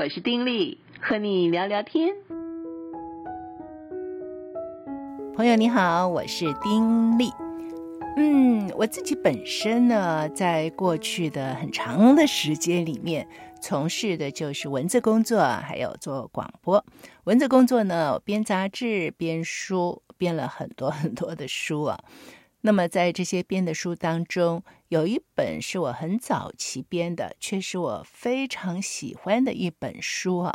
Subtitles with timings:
[0.00, 2.14] 我是丁力，和你聊聊天。
[5.34, 7.30] 朋友你好，我是丁力。
[8.16, 13.28] 嗯，我自己本身呢，在过去的很长的时间里面，
[13.60, 16.82] 从事的就是文字工作，还有做广播。
[17.24, 22.00] 文字工作呢，编杂志、编书，编了很多很多的书啊。
[22.62, 30.54] 那么在这些编的书当中，有一本是我很早期编的，却是我非常喜欢的一本书啊。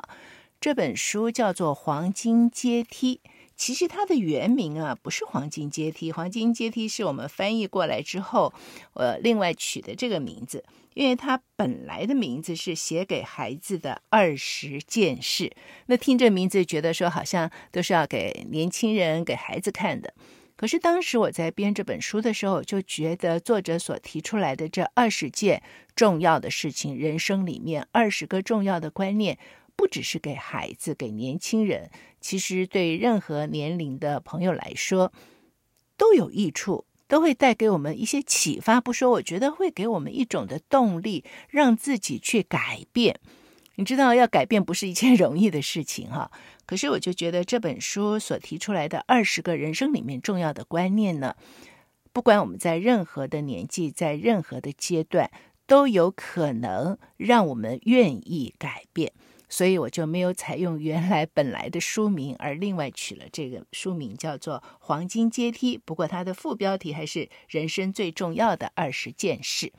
[0.61, 3.21] 这本书叫做《黄金阶梯》，
[3.55, 8.53] 其实它的原名啊不是《黄金阶梯》，《黄金阶梯》是我们翻译过来之后，
[8.93, 10.63] 呃，另外取的这个名字，
[10.93, 15.51] 因为它本来的名字是写给孩子的二十件事。
[15.87, 20.13] 那听这名字，觉得说好像都是要给年轻人、给孩子看的。
[20.57, 25.61] 可是当时我在编这本书的时候，就觉得作者所提出来的这二十件
[25.95, 29.37] 重要的事情，人生里面二十个重要的观念，
[29.75, 31.89] 不只是给孩子、给年轻人，
[32.21, 35.11] 其实对任何年龄的朋友来说
[35.97, 38.79] 都有益处，都会带给我们一些启发。
[38.79, 43.19] 不说，我觉得会给我们一种的动力，让自己去改变。
[43.75, 46.31] 你知道，要改变不是一件 容易的事情哈。
[46.65, 51.35] 可是我就觉得这本书所提出来的二十个人生里面重要的观念呢，
[52.11, 55.29] 不管我们在任何的年纪，在任何的阶段，
[55.67, 59.11] 都有可能让我们愿意改变。
[59.47, 65.77] 所以我就没有采用原来本来的书名，而另外取了这个书名叫做《黄金阶梯》。
[65.85, 69.71] 不过它的副标题还是“人生最重要的二十件事”。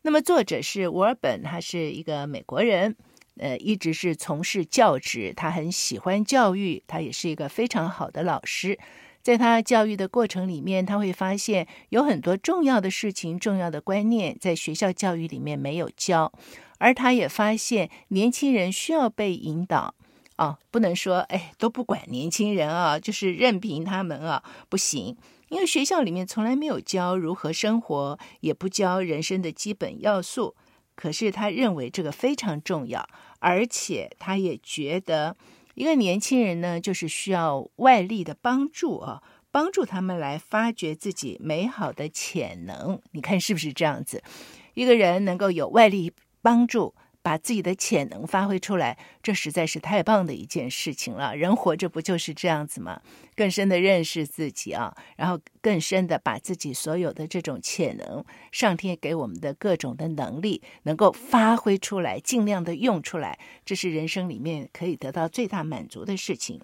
[0.00, 2.96] 那么作者是沃尔本，他是一个美国人。
[3.38, 8.78] 呃，一直是从事教职，他很喜欢教育，他也是一个非常好的老师。
[9.22, 16.32] 在他教育的过程里面，他会发现有很多重要的事情、重要的观念在学校教育里面没有教，
[16.78, 19.94] 而他也发现年轻人需要被引导。
[20.36, 25.16] 哦，不能说哎都不管年轻人啊，就是任凭他们啊，不行，
[25.48, 30.54] 因为学校里面从来没有教如何生活，也不教人生的基本要素。
[30.96, 33.08] 可是他认为这个非常重要。
[33.38, 35.36] 而且他也觉得，
[35.74, 43.00] 一个年轻人呢，就是需要外力的帮助啊，帮助他们来发掘自己美好的潜能。
[43.12, 44.24] 你看是不是这样子？
[44.74, 46.12] 一个人能够有外力
[46.42, 46.94] 帮助。
[47.26, 51.34] 把自己的潜能发挥出来，这实在是太棒的一件事情了。
[51.34, 53.02] 人活着不就是这样子吗？
[53.34, 66.60] 更深的认识自己啊，然后更深的把自己所有的这种潜能，上天给我们的各种的能力，能够发挥出来，尽量的用出来，这是人生里面可以得到最大满足的事情。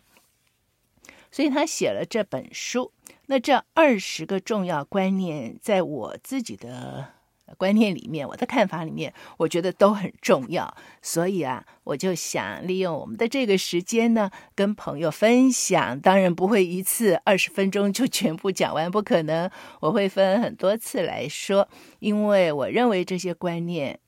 [1.32, 2.92] 所以他写了这本书。
[3.26, 7.14] 那这二十个重要观念，在我自己的。
[7.56, 15.98] 观念里面，我的看法里面，我觉得都很重要，所以啊，我就想利用我们的这个时间呢，跟朋友分享。
[16.00, 21.68] 当然不会一次二十分钟就全部讲完，不可能，我会分很多次来说，
[22.00, 24.00] 因为我认为这些观念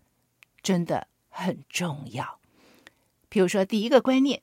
[0.62, 2.38] 真的很重要。
[3.28, 4.43] 比如说第一个观念，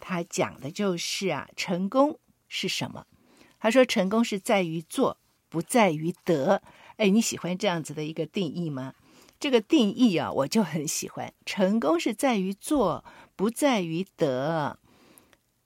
[0.00, 2.18] 他讲的就是啊，成功
[2.48, 3.06] 是什么？
[3.60, 5.16] 他说，成功是在于做，
[5.48, 6.60] 不在于得。
[6.96, 8.94] 哎，你喜欢这样子的一个定义吗？
[9.40, 11.34] 这个定义啊，我就很喜欢。
[11.44, 14.78] 成功是在于做，不在于得。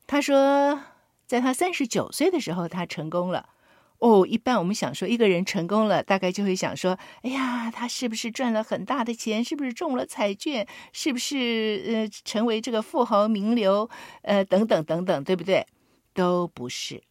[0.06, 0.82] 他说，
[1.26, 3.50] 在他三十九岁的时候，他成功了。
[3.98, 9.44] 哦，一般我们想说一个人成功了，大概就会想说，哎呀，他是不是赚了很大的钱？
[9.44, 10.66] 是不是中了彩券？
[10.92, 13.88] 是不是呃成为这个富豪名流？
[14.22, 15.66] 呃，等等等等，对不对？
[16.14, 17.02] 都不是。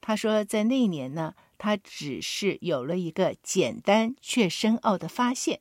[0.00, 1.34] 他说，在那一年呢。
[1.58, 5.60] 他只是有了一个简单却深奥的发现，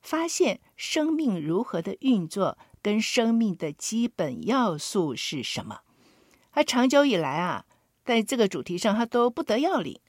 [0.00, 5.80] 发现生命如何的运作，跟生命的基本要素是什么。
[6.52, 7.66] 他长久以来啊，
[8.04, 10.00] 在这个主题上他都不得要领。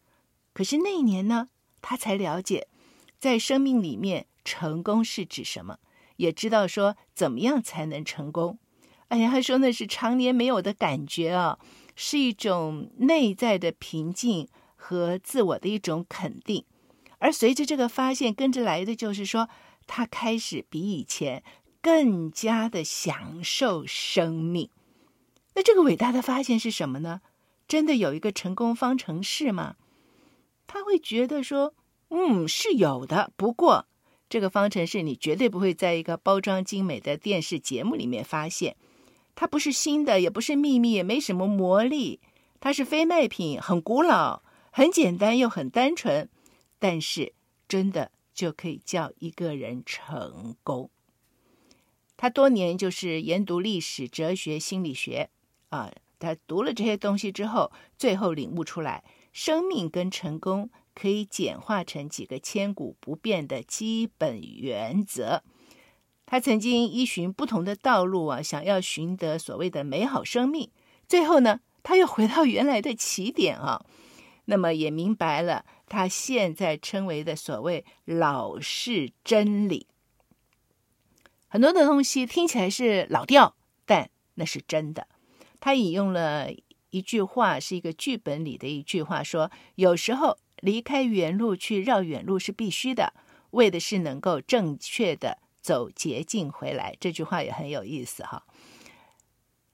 [0.53, 1.49] 可是那一年呢，
[1.81, 2.67] 他才了解，
[3.19, 5.79] 在生命里面成功是指什么，
[6.17, 8.59] 也知道说怎么样才能成功。
[9.09, 11.57] 哎呀，他说那是常年没有的感觉啊，
[11.95, 14.47] 是一种内在的平静。
[14.77, 16.63] 和自我的一种肯定，
[17.17, 19.49] 而随着这个发现跟着来的就是说，
[19.85, 21.43] 他开始比以前
[21.81, 24.69] 更加的享受生命。
[25.55, 27.21] 那这个伟大的发现是什么呢？
[27.67, 29.75] 真的有一个成功方程式吗？
[30.67, 31.73] 他会觉得说，
[32.09, 33.33] 嗯，是有的。
[33.35, 33.87] 不过，
[34.29, 38.75] 这个方程式你绝对不会在一个包装精美的电视节目里面发现，
[39.35, 42.19] 它不是新的，也不是秘密，也没什么魔力，
[42.59, 44.43] 它是非卖品，很古老。
[44.77, 46.29] 很简单又很单纯，
[46.77, 47.33] 但是
[47.67, 50.91] 真的就可以叫一个人成功。
[52.15, 55.31] 他多年就是研读历史、哲学、心理学
[55.69, 55.91] 啊。
[56.19, 59.03] 他读了这些东西之后，最后领悟出来，
[59.33, 65.41] 生命跟成功可以简化成几个千古不变的基本原则。
[66.27, 70.69] 他曾经依循不同的道路啊，想要寻得所谓的美好生命。
[71.07, 73.83] 最后呢，他又回到原来的起点啊。
[74.49, 79.87] 那么也明白了他现在称为的所谓老式真理。
[81.47, 83.55] 很多的东西听起来是老调，
[83.85, 85.07] 但那是真的。
[85.59, 86.49] 他引用了
[86.89, 93.13] 一句话，是一个剧本里的一句话，说：“有时候离开原路去绕远路是必须的，
[93.51, 98.45] 为的是能够正确的走捷径回来。”这句话也很有意思哈。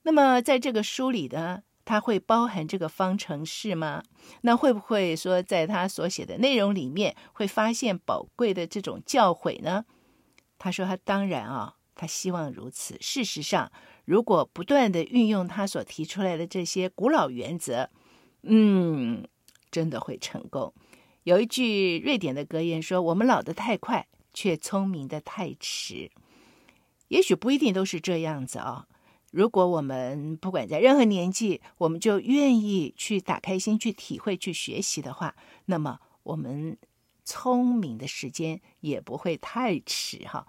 [0.03, 4.03] 那么在这个书里呢，它会包含这个方程式吗？
[4.41, 9.85] 那会不会说在他所写的内容里面会发现宝贵的这种教诲呢？
[10.57, 12.97] 他说他当然啊，他希望如此。
[13.01, 13.71] 事实上。
[14.06, 17.89] 如果不断地运用他所提出来的这些古老原则，
[18.41, 19.25] 嗯，
[19.71, 20.74] 真的会成功。
[21.24, 26.12] 有一句瑞典的格言说：“我们老得太快，却聪明得太迟。”
[27.07, 28.88] 也许不一定都是这样子啊、
[29.33, 35.35] 如果我们不管在任何年纪，我们就愿意去打开心去体会、去学习的话，
[35.65, 36.77] 那么我们
[37.25, 40.45] 聪明的时间也不会太迟哈。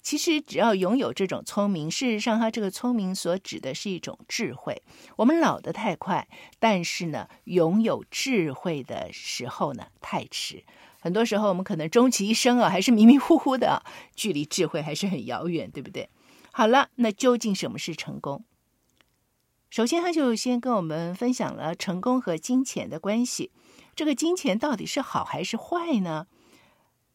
[0.00, 4.80] 其实，只要拥有这种聪明，事实上，他这个聪明所指的是一种智慧。
[5.16, 6.28] 我们老得太快，
[6.60, 10.62] 但是呢，拥有智慧的时候呢，太迟。
[11.00, 13.82] 很多时候，我们可能终其一生啊，还是迷迷糊糊的，
[14.14, 16.08] 距离智慧还是很遥远，对不对？
[16.52, 18.44] 好了，那究竟什么是成功？
[19.70, 23.52] 首先，他就先跟我们分享了成功和金钱的关系。
[23.94, 26.26] 这个金钱到底是好还是坏呢？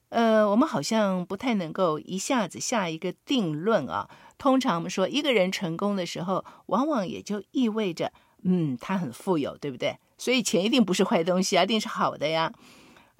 [0.09, 4.07] 呃，我们好像不太能够一下子下一个定论啊。
[4.37, 8.13] 通常我们说一个人成功的时候，往往也就意味着，
[8.43, 9.97] 嗯，他很富有，对不对？
[10.19, 12.53] 所以钱一定不是坏东西啊，一定是好的呀。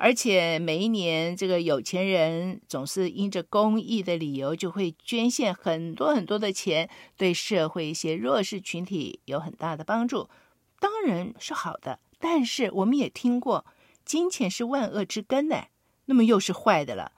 [0.04, 10.30] 而且每一年，这个有钱人总是因着公益的理由，就会捐献很多很多的钱，对社会一些弱势群体有很大的帮助，
[10.82, 12.02] 当然是好的。
[12.20, 13.66] 但是我们也听过，
[14.04, 15.68] 金钱是万恶之根呢。
[16.04, 17.14] 那么又是坏的了，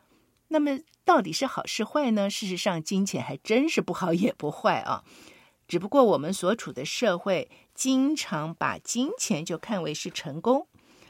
[0.49, 2.29] 那么到底是好是坏呢？
[2.29, 5.03] 事实上，金钱还真是不好也不坏啊。
[5.67, 10.67] 只不过我们所处的社会经常把金钱就看为是成功，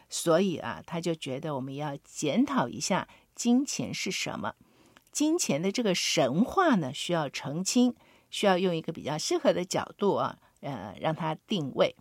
[0.09, 4.55] 所以啊，他就觉得我们要检讨一下金钱是什么。
[5.11, 7.95] 金钱的这个神话呢，需要澄清，
[8.29, 11.95] 需要用一个比较适合的角度啊，呃，让他定位。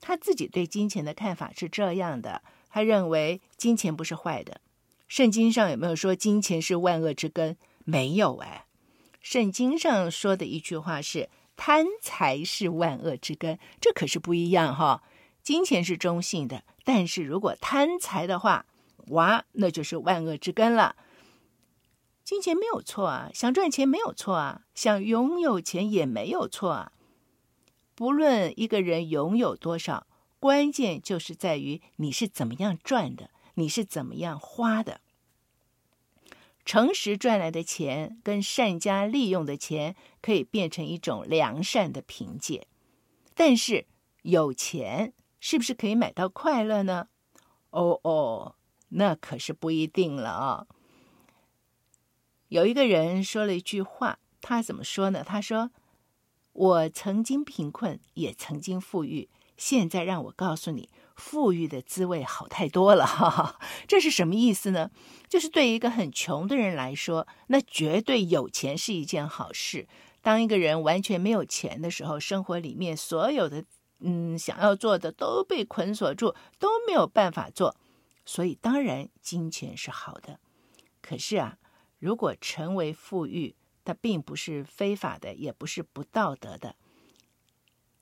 [0.00, 4.60] 他自己对金钱的看法是这样的，他认为金钱不是坏的。
[5.08, 7.56] 圣经上有没有说金钱是万恶之根？
[7.84, 8.66] 没有哎。
[9.20, 15.02] 圣经上说的一句话是贪财是万恶之根，这可是不一样哈。
[15.42, 18.66] 金钱是中性的，但是如果贪财的话，
[19.10, 20.96] 哇，那就是万恶之根了。
[22.24, 26.92] 金钱没有错啊，想赚钱没有错啊，想拥有钱也没有错啊。
[27.94, 30.08] 不论一个人拥有多少，
[30.40, 33.30] 关键就是在于你是怎么样赚的。
[33.54, 35.00] 你是怎么样花的？
[36.64, 42.66] 诚实赚来的钱跟善加利用的钱，可以变成一种良善的凭借。
[43.36, 43.86] 但是
[44.22, 47.08] 有钱是不是可以买到快乐呢？
[47.70, 48.54] 哦哦，
[48.90, 50.66] 那可是不一定了啊。
[52.48, 55.24] 有一个人说了一句话，他怎么说呢？
[55.24, 55.70] 他说
[56.52, 64.90] ：“我曾经贫困，也曾经富裕，现在让我告诉你。”富裕的滋味好太多了，哈哈，这是什么意思呢？
[65.28, 69.86] 就是对一个很穷的人来说，那绝对有钱是一件好事。
[70.22, 73.64] 当一个人完全没有钱的时候，生活里面所有的
[74.00, 77.76] 嗯想要做的都被捆锁住，都没有办法做。
[78.24, 80.40] 所以当然金钱是好的。
[81.00, 81.58] 可是啊，
[81.98, 83.54] 如果成为富裕，
[83.84, 86.76] 它并不是非法的，也不是不道德的。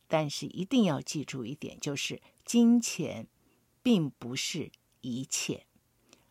[0.07, 2.21] 但是一定要记住一点，就是。
[2.45, 3.29] 金钱
[3.83, 5.67] 并不是一切，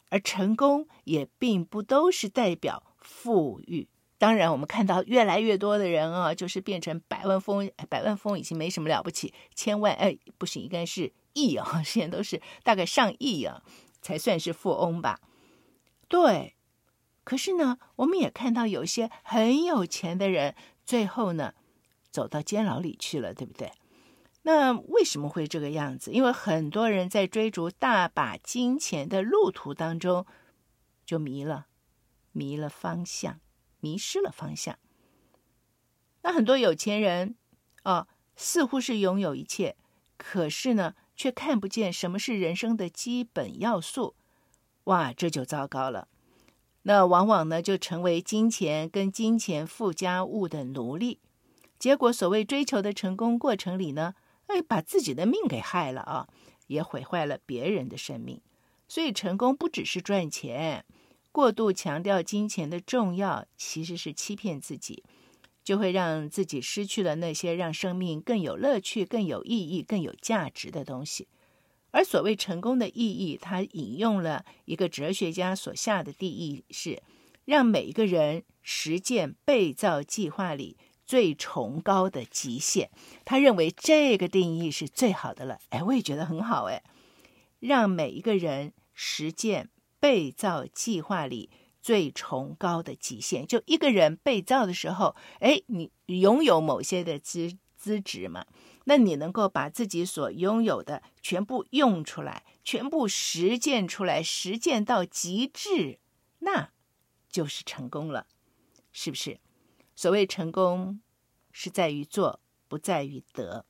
[0.10, 3.88] 而成功也并不都是代表富裕。
[4.18, 13.62] 当然，我们看到越来越多的人啊，就是变成百万富翁，百万富翁已经没什么了不起，千万哎不行，应该是亿啊， 现在都是大概上亿啊，
[14.02, 15.20] 才算是富翁吧。
[16.08, 16.56] 对，
[17.24, 21.54] 可是呢，我们也看到有些很有钱的人，最后呢，
[22.10, 23.72] 走到监牢里去了，对不对？
[24.44, 26.12] 那为什么会这个样子？
[26.12, 30.26] 因为很多人在追逐大把金钱的路途当中，
[31.06, 31.68] 就迷了，
[32.32, 33.42] 迷了方向，
[33.88, 34.78] 迷失了方向。
[36.24, 37.36] 那很多有钱人
[37.84, 39.78] 啊，似乎是拥有一切，
[40.18, 44.16] 可是呢，却看不见什么是人生的基本要素。
[44.86, 46.10] 哇，这就糟糕了。
[46.84, 51.20] 那往往呢，就成为金钱跟金钱附加物的奴隶。
[51.80, 54.16] 结果，所谓追求的成功过程里呢，
[54.48, 56.28] 哎，把自己的命给害了啊，
[56.68, 58.42] 也毁坏了别人的生命。
[58.90, 60.86] 所以，成功不只是赚钱，
[61.38, 65.04] 过度强调金钱的重要，其实是欺骗自己，
[65.64, 71.28] 就会让自己失去了那些让生命更有乐趣、更有意义、更有价值的东西。
[71.92, 77.04] 而所谓成功的意义，他引用了一个哲学家所下的定义是：
[77.46, 80.76] 让每一个人实践被造计划里
[81.06, 82.90] 最崇高的极限。
[83.26, 85.60] 他认为这个定义是最好的了。
[85.70, 86.64] 哎，我也觉得很好。
[86.64, 86.82] 哎，
[87.60, 91.50] 让每一个人实践被造计划里
[91.82, 93.46] 最崇高的极限。
[93.46, 98.46] 就一个人被造的时候，哎，你拥有某些的资资质嘛。
[98.86, 106.00] 那你能够把自己所拥有的全部用出来，全部实践出来，实践到极致，
[106.40, 106.70] 那
[107.30, 108.28] 就是成功了，
[108.94, 109.40] 是不是？
[109.94, 111.02] 所谓成功，
[111.52, 112.40] 是在于做，
[112.70, 113.66] 不在于得。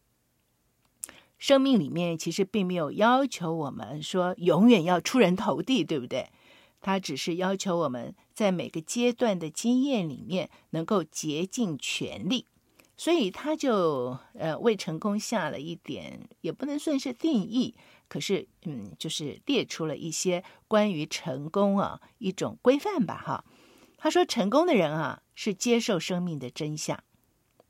[1.47, 6.27] 生命里面其实并没有要求我们说永远要出人头地，对不对？
[6.81, 12.47] 他只是要求我们在每个阶段的经验里面能够竭尽全力。
[12.97, 17.73] 所以他就呃为成功下了一点，也不能算是定义，
[18.09, 23.45] 可是嗯，就是列出了一些关于成功啊一种规范吧哈。
[23.97, 27.01] 他说成功的人啊是接受生命的真相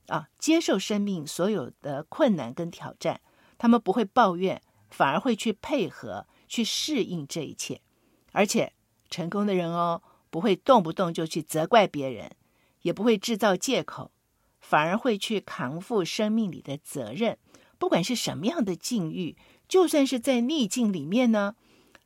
[0.07, 3.21] 啊，接受生命所有的困难跟挑战，
[3.57, 7.81] 他们不会抱怨，反而会去配合去适应这一切。
[8.31, 8.73] 而且
[9.09, 12.31] 成功的人哦不会动不动就去责怪别人，
[12.81, 14.11] 也不会制造借口。
[14.59, 17.37] 反而会去扛负生命里的责任，
[17.77, 19.37] 不管是什么样的境遇，
[19.69, 21.55] 就算是在逆境里面呢，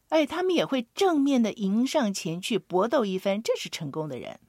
[0.10, 4.40] 哎，他们也会正面的迎上前去搏斗一番，这是成功的人。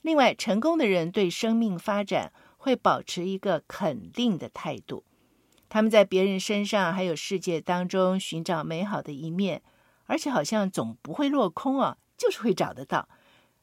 [0.00, 5.04] 另外，成功的人对生命发展会保持一个肯定的态度，
[5.72, 9.62] 他们在别人身上还有世界当中寻找美好的一面，
[10.04, 13.08] 而且好像总不会落空啊，就是会找得到。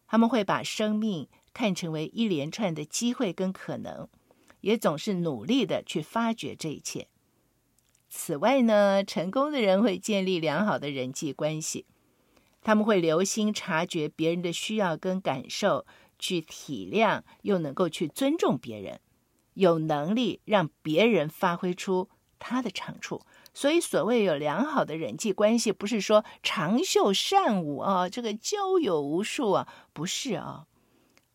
[0.07, 1.27] 他们会把生命。
[1.51, 4.07] 看成为一连串的机会跟可能，
[4.61, 7.07] 也总是努力的去发掘这一切。
[8.07, 11.85] 此外呢，成功的人会建立良好的人际关系，
[12.61, 15.85] 他们会留心察觉别人的需要跟感受，
[16.17, 19.01] 去体谅又能够去尊重别人，
[19.59, 23.21] 有能力让别人发挥出他的长处。
[23.53, 30.65] 所以，所谓有良好的人际关系，不是说长袖善舞啊，这个交友无数啊，不是啊。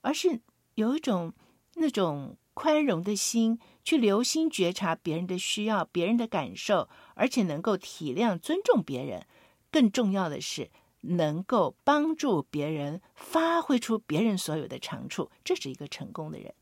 [0.00, 0.40] 而是
[0.74, 1.34] 有一种
[1.74, 9.26] 那种宽容的心，去留心觉察别人的需要、别人的感受，而且能够体谅、尊重别人。
[9.70, 16.54] 更重要的是，能够帮助别人发挥出别人所有的长处，这是一个成功的人。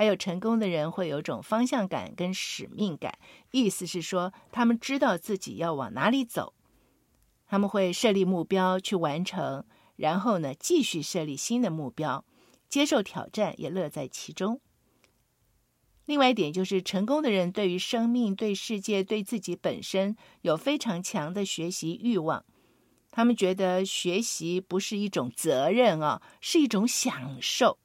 [0.00, 3.18] 还有成功的人会有种方向感跟使命感，
[3.50, 6.54] 意思是说，他们知道自己要往哪里走，
[7.46, 9.62] 他们会设立目标去完成，
[9.96, 12.24] 然后呢，继续设立新的目标。
[12.70, 14.62] 接受挑战，也乐在其中。
[16.06, 22.42] 另外一点就是，成功的人对于生命、对世界、对自己本身有非常强的学习欲望。
[23.10, 27.76] 他们觉得学习不是一种责任啊，是一种享受。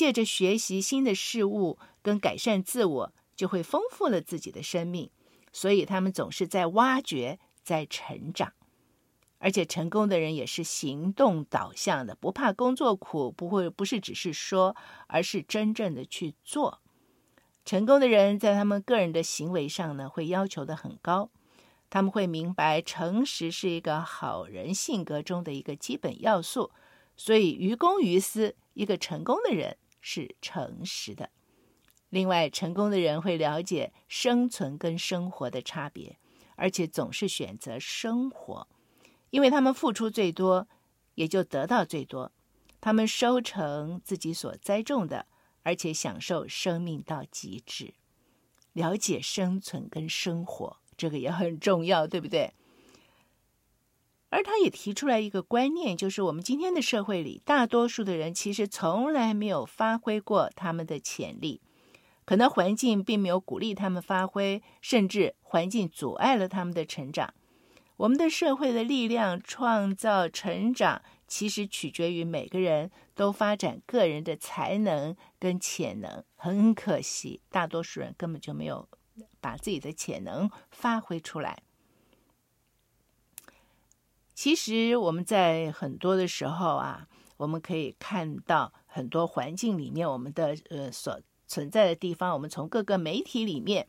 [0.00, 5.10] 借着学习新的事物跟改善自我，就会丰富了自己的生命。
[5.52, 8.54] 所以他们总是在挖掘，在成长。
[9.40, 14.74] 而且成功的人也是行动导向的，不怕工作苦，不会不是只是说，
[15.06, 16.80] 而是真正的去做。
[17.66, 21.30] 成功的人在他们个人的行为上呢，会要求的很高，
[21.90, 26.70] 他们会明白诚实是一个好人性格中的一个基本要素，
[27.18, 31.30] 所以于公于私，一个成功的人是诚实的。
[32.08, 36.18] 另外，成功的人会了解生存跟生活的差别，
[36.56, 38.66] 而且总是选择生活。
[39.30, 40.66] 因为他们付出最多，
[41.14, 42.32] 也就得到最多。
[42.80, 45.26] 他们收成自己所栽种的，
[45.62, 47.94] 而且享受生命到极致。
[48.72, 52.54] 了解生存跟生活，这个也很重要，对不对？
[54.40, 61.60] 而他也提出来一个观念，就是我们今天的社会里，大多数的人其实从来没有发挥过他们的潜力，
[62.24, 67.34] 可能环境并没有鼓励他们发挥，甚至环境阻碍了他们的成长。
[67.98, 76.24] 我们的社会的力量创造成长，其实取决于每个人都发展个人的才能跟潜能。
[76.34, 78.88] 很可惜，大多数人根本就没有
[79.38, 81.62] 把自己的潜能发挥出来。
[84.40, 87.06] 其实我们在很多的时候啊，
[87.36, 93.86] 我们可以看到很多环境里面，我们的呃所存在的地方，我们从各个媒体里面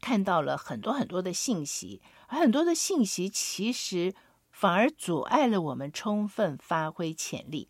[0.00, 4.14] 看到了很多很多的信息，而很多的信息其实。
[4.52, 7.68] 反而阻碍了我们充分发挥潜力，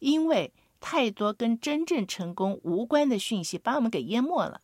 [0.00, 4.60] 因为太多跟真正成功无关的讯息把我们给淹没了。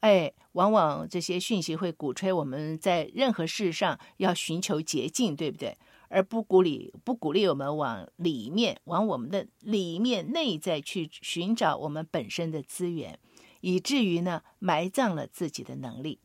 [0.00, 5.78] 哎，往往这些讯息会鼓吹我们在任何事上要寻求捷径，对不对？
[6.08, 13.18] 而不鼓励不鼓励我们往里面，往我们的里面内在去寻找我们本身的资源，
[13.60, 16.18] 以至于呢，埋葬了自己的能力。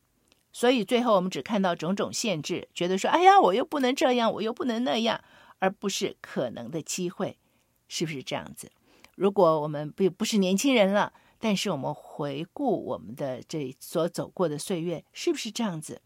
[0.52, 5.20] 所以最后我们只看到种种限制，觉得说：“哎呀，我又不能这样，我又不能那样，
[5.58, 7.38] 而不是可能的机会，
[7.88, 8.70] 是不是这样子？”
[9.16, 16.00] 如果我们不不是年轻人了，但是我们回顾我们的这所走过的岁月，是不是这样子？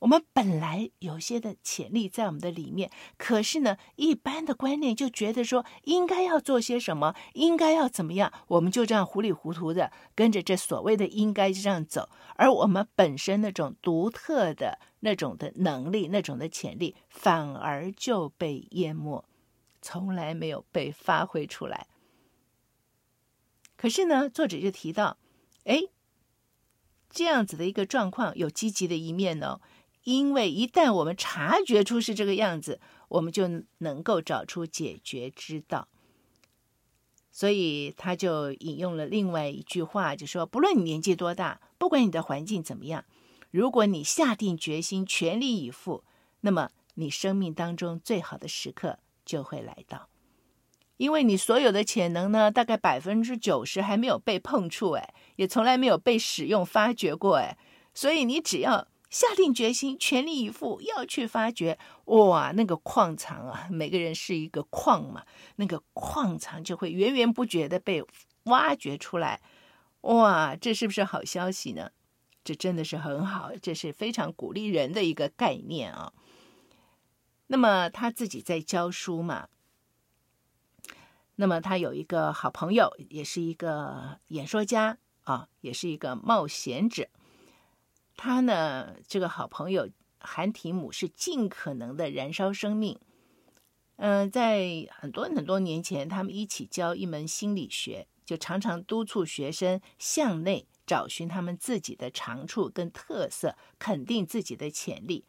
[0.00, 19.22] 我们本来有些的潜力在我们的里面，可是呢，一般的观念就觉得说应该要做些什么，应该要怎么样，我们就这样糊里糊涂的跟着这所谓的应该这样走，而我们本身那种独特的那种的能力、那种的潜力，反而就被淹没，
[19.82, 21.86] 从来没有被发挥出来。
[23.76, 25.18] 可是呢，作者就提到，
[25.64, 25.82] 哎，
[27.10, 29.60] 这样子的一个状况有积极的一面呢。
[30.04, 33.46] 因为一旦我们察觉出是这个样子，我们就
[33.78, 35.88] 能够找出解决之道。
[37.30, 43.04] 所以他就引用了另外一句话，就说：不论你年纪多大，不管你的环境怎么样，
[43.50, 46.02] 如果你下定决心，全力以赴，
[46.40, 50.08] 那么你生命当中最好的时刻就会来到。
[50.96, 57.56] 因为你所有的潜能呢，大概百分之九十还没有被碰触，哎，也从来没有被使用发掘过，哎，
[57.92, 58.88] 所以你只要。
[59.10, 68.04] 下定决心，全力以赴要去发掘，哇，那个矿藏啊，每个人是一个矿嘛，那个矿藏就会源源不绝的被
[68.44, 69.42] 挖掘出来，
[70.02, 71.90] 哇，这是不是好消息呢？
[72.44, 76.12] 这真的是很好，这是非常鼓励人的一个概念啊。
[77.48, 79.48] 那么他自己在教书嘛，
[81.34, 87.08] 那么他有一个好朋友，也是一个演说家啊，也是一个冒险者。
[88.22, 93.00] 他呢，这个好朋友韩提姆是尽可能的燃烧生命。
[93.96, 105.24] 嗯、在很多很多年前，他们一起教一门心理学，就常常督促学生向内找寻他们自己的长处跟特色，肯定自己的潜力。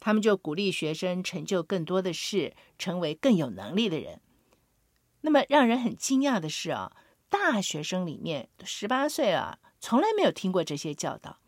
[0.00, 4.20] 他们就鼓励学生成就更多的事，成为更有能力的人。
[5.20, 6.90] 那么让人很惊讶的是啊，
[7.28, 11.38] 大学生里面十八岁啊，从来没有听过这些教导。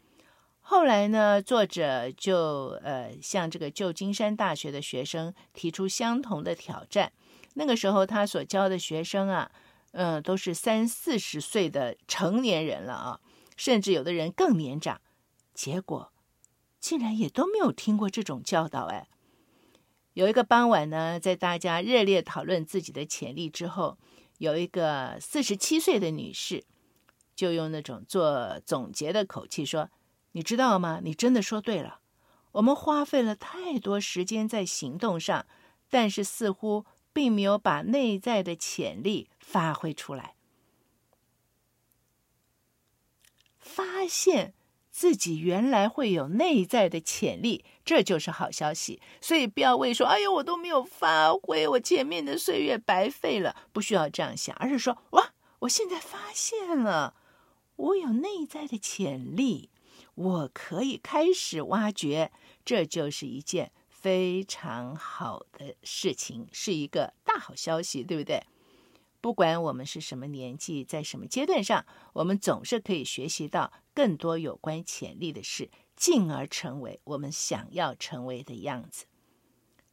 [0.66, 7.12] 后来呢，作者就呃向这个旧金山大学的学生提出相同的挑战。
[7.52, 9.52] 那个时候他所教的学生啊，
[9.92, 13.20] 嗯、呃，都是三四十岁的成年人了啊，
[13.58, 15.02] 甚至有的人更年长。
[15.52, 16.10] 结果
[16.80, 19.08] 竟然也都没有听过这种教导哎。
[20.14, 23.98] 有一个傍晚呢，在大家热烈讨论自己的潜力之后，
[24.38, 26.64] 有一个四十七岁的女士
[27.36, 29.90] 就用那种做总结的口气说。
[30.34, 31.00] 你知道吗？
[31.02, 32.00] 你真的说对了。
[32.52, 35.46] 我们花费了太多时间在行动上，
[35.88, 40.34] 但是似乎并没有把内在的潜力发挥出来。
[43.58, 44.54] 发现
[44.90, 49.00] 自己原来会有内在的潜力，这就是好消息。
[49.20, 57.14] 所以不要为说：“哎呦，我都没有发挥，我前面的岁月白费了。”不需要这样想，而是说：“哇，我现在发现了，
[57.76, 59.70] 我有内在的潜力。”
[60.14, 62.30] 我可以开始挖掘，
[62.64, 68.42] 这就是一件非常好的事情，是一个大好消息，对不对？
[69.20, 79.06] 不管我们是什么年纪，在什么阶段上，我们总是可以学习到更多有关潜力的事，进而成为我们想要成为的样子。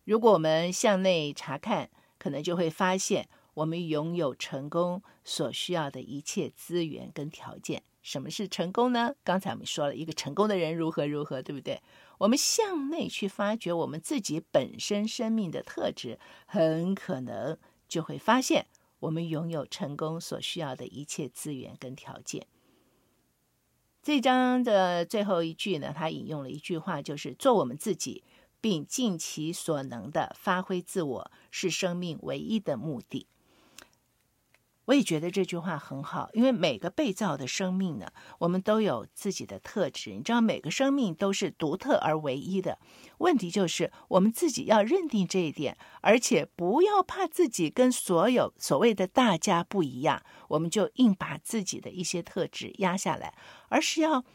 [0.04, 7.84] 如果我们向内查看，可能就会发现，我们拥有成功所需要的一切资源跟条件。
[8.02, 9.14] 什么是成功呢？
[9.24, 11.82] 刚才我们说了一个成功的人如何如何，对不对？
[12.18, 18.68] 我们向内去发掘我们自己本身生命的特质，很可能就会发现
[19.00, 22.48] 我们拥有成功所需要的一切资源跟条件。
[24.04, 28.24] 这章的最后一句呢，他引用了一句话，就是“做我们自己，
[28.60, 33.28] 并尽其所能的发挥自我，是生命唯一的目的。
[34.92, 40.12] 我也觉得这句话很好，因为每个被造的生命呢，我们都有自己的特质。
[40.12, 42.78] 你知道，每个生命都是独特而唯一的。
[43.20, 53.34] 问题就是，我们自己要认定这一点，而且不要怕自己跟所有所谓的大家不一样，我们就硬把自己的一些特质压下来，
[53.70, 54.26] 而是要，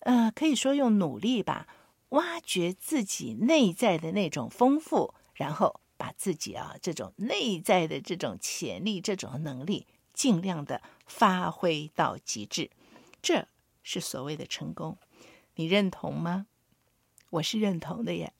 [0.00, 1.68] 呃，可以说用努力吧，
[2.08, 5.80] 挖掘自己内在的那种丰富，然后。
[5.98, 12.70] 把自己啊这种内在的这种潜力、这种能力，尽量的发挥到极致，
[13.20, 13.46] 这
[13.82, 14.96] 是所谓的成功。
[15.56, 16.46] 你认同吗？
[17.30, 18.32] 我是认同的耶。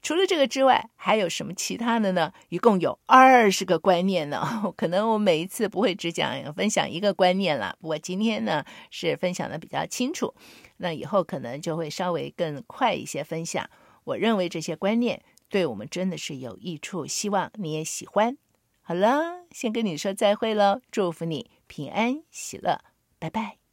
[0.00, 2.32] 除了这个之外，还有什么其他的呢？
[2.50, 4.72] 一共有二十个观念呢。
[4.76, 10.34] 可能我每一次不会只讲分享一个观念了，不过今天呢是分享的比较清楚。
[10.76, 13.68] 那以后可能就会稍微更快一些分享。
[14.04, 15.22] 我认为这些观念。
[15.54, 18.36] 对我们真的是有益处，希望你也喜欢。
[18.82, 22.80] 好了，先跟你说再会喽，祝福你平安喜乐，
[23.20, 23.63] 拜拜。